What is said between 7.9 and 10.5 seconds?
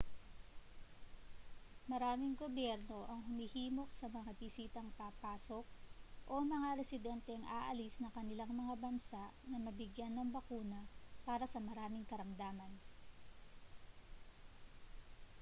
ng kanilang mga bansa na mabigyan ng